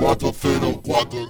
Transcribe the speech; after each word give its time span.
404 0.00 1.28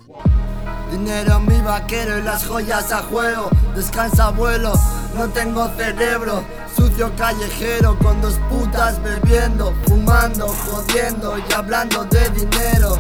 Dinero 0.93 1.41
mi 1.41 1.61
vaquero 1.61 2.18
y 2.18 2.23
las 2.23 2.46
joyas 2.46 2.93
a 2.93 3.03
juego. 3.03 3.50
Descansa 3.75 4.27
abuelo, 4.27 4.73
no 5.16 5.29
tengo 5.29 5.68
cerebro. 5.77 6.45
Sucio 6.76 7.14
callejero 7.17 7.98
con 7.98 8.21
dos 8.21 8.39
putas 8.48 9.00
bebiendo, 9.03 9.75
fumando, 9.86 10.48
jodiendo 10.48 11.36
y 11.39 11.53
hablando 11.53 12.04
de 12.04 12.29
dinero. 12.31 12.96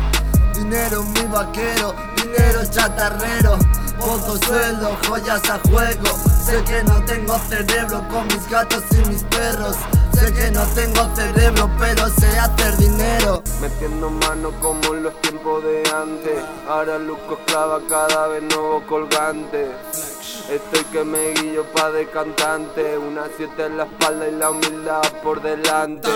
Dinero 0.54 1.02
mi 1.02 1.22
vaquero, 1.32 1.94
dinero 2.16 2.60
chatarrero. 2.70 3.58
Poco 3.98 4.36
sueldo, 4.38 4.96
joyas 5.06 5.42
a 5.50 5.60
juego. 5.68 6.18
Sé 6.44 6.62
que 6.64 6.82
no 6.84 7.04
tengo 7.04 7.38
cerebro 7.48 8.06
con 8.08 8.26
mis 8.28 8.48
gatos 8.48 8.82
y 8.92 9.08
mis 9.08 9.22
perros. 9.24 9.76
Sé 10.14 10.32
que 10.32 10.50
no 10.50 10.62
tengo 10.74 11.14
cerebro, 11.14 11.70
pero 11.78 12.04
hacer 12.04 12.30
dinero. 12.32 12.59
Metiendo 13.60 14.10
mano 14.10 14.52
como 14.60 14.94
en 14.94 15.02
los 15.02 15.20
tiempos 15.20 15.62
de 15.62 15.82
antes. 15.94 16.42
Ahora 16.68 16.98
luzco 16.98 17.34
esclava 17.34 17.80
cada 17.88 18.28
vez 18.28 18.42
nuevo 18.42 18.82
colgante. 18.86 19.70
Estoy 20.50 20.84
que 20.92 21.04
me 21.04 21.32
guillo 21.32 21.64
pa' 21.72 21.90
de 21.90 22.08
cantante. 22.08 22.96
Una 22.96 23.24
siete 23.36 23.66
en 23.66 23.76
la 23.76 23.84
espalda 23.84 24.28
y 24.28 24.32
la 24.32 24.50
humildad 24.50 25.02
por 25.22 25.42
delante. 25.42 26.08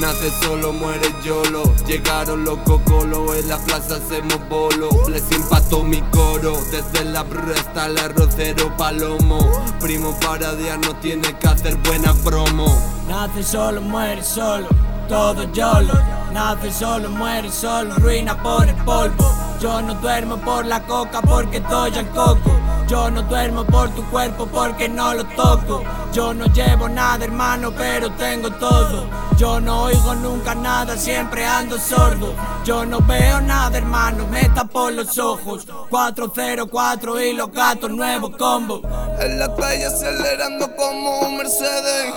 Nace 0.00 0.28
solo, 0.42 0.72
muere 0.72 1.14
yolo. 1.22 1.62
Llegaron 1.86 2.44
los 2.44 2.58
cocolos, 2.60 3.36
en 3.36 3.48
la 3.48 3.58
plaza 3.58 3.94
hacemos 3.94 4.40
bolo. 4.48 4.88
Les 5.08 5.30
impactó 5.30 5.84
mi 5.84 6.02
coro, 6.10 6.58
desde 6.72 7.04
la 7.04 7.22
brr 7.22 7.52
hasta 7.52 7.86
el 7.86 7.98
arrocero 7.98 8.76
palomo. 8.76 9.38
Primo 9.80 10.18
para 10.18 10.54
día 10.56 10.76
no 10.78 10.96
tiene 10.96 11.38
que 11.38 11.46
hacer 11.46 11.76
buena 11.76 12.12
promo. 12.24 12.66
Nace 13.08 13.44
solo, 13.44 13.80
muere 13.80 14.24
solo, 14.24 14.66
todo 15.08 15.44
yolo. 15.52 15.94
Nace 16.32 16.70
solo, 16.72 17.10
muere 17.10 17.50
solo, 17.50 17.94
ruina 17.96 18.40
por 18.42 18.68
el 18.68 18.74
polvo. 18.84 19.32
Yo 19.60 19.80
no 19.80 19.94
duermo 19.94 20.36
por 20.38 20.66
la 20.66 20.82
coca 20.82 21.22
porque 21.22 21.60
doy 21.60 21.96
al 21.96 22.08
coco. 22.10 22.50
Yo 22.86 23.10
no 23.10 23.22
duermo 23.22 23.64
por 23.64 23.88
tu 23.90 24.04
cuerpo 24.10 24.46
porque 24.46 24.88
no 24.88 25.14
lo 25.14 25.24
toco. 25.24 25.82
Yo 26.12 26.34
no 26.34 26.46
llevo 26.46 26.88
nada, 26.88 27.24
hermano, 27.24 27.72
pero 27.76 28.10
tengo 28.12 28.50
todo. 28.50 29.06
Yo 29.36 29.60
no 29.60 29.84
oigo 29.84 30.14
nunca 30.14 30.54
nada, 30.54 30.96
siempre 30.96 31.44
ando 31.44 31.78
sordo. 31.78 32.34
Yo 32.64 32.84
no 32.84 33.00
veo 33.00 33.40
nada, 33.40 33.78
hermano, 33.78 34.26
me 34.28 34.48
tapo 34.50 34.90
los 34.90 35.18
ojos. 35.18 35.66
404 35.88 37.20
y 37.20 37.32
los 37.32 37.50
gatos, 37.50 37.90
nuevo 37.90 38.30
combo. 38.30 38.82
En 39.18 39.38
la 39.38 39.54
calle 39.54 39.86
acelerando 39.86 40.74
como 40.76 41.20
un 41.20 41.38
Mercedes. 41.38 42.14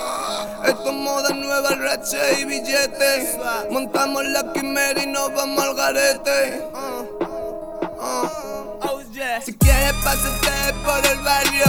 Esto 0.65 0.91
moda 0.91 1.33
nueva, 1.61 1.75
rache 1.75 2.41
y 2.41 2.45
billete. 2.45 3.39
Montamos 3.71 4.25
la 4.25 4.51
quimera 4.53 5.01
y 5.01 5.07
nos 5.07 5.33
vamos 5.33 5.63
al 5.63 5.75
garete. 5.75 6.63
Si 9.43 9.53
quieres 9.53 9.93
pásate 10.03 10.73
por 10.83 11.05
el 11.05 11.19
barrio, 11.19 11.65